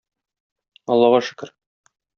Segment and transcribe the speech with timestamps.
[0.95, 1.57] Аллага шөкер!